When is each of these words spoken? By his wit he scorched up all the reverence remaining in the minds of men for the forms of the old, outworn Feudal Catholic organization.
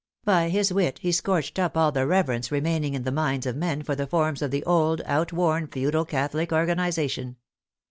By 0.25 0.49
his 0.49 0.73
wit 0.73 0.97
he 0.97 1.11
scorched 1.11 1.59
up 1.59 1.77
all 1.77 1.91
the 1.91 2.07
reverence 2.07 2.51
remaining 2.51 2.95
in 2.95 3.03
the 3.03 3.11
minds 3.11 3.45
of 3.45 3.55
men 3.55 3.83
for 3.83 3.95
the 3.95 4.07
forms 4.07 4.41
of 4.41 4.49
the 4.49 4.63
old, 4.63 5.03
outworn 5.05 5.67
Feudal 5.67 6.05
Catholic 6.05 6.51
organization. 6.51 7.35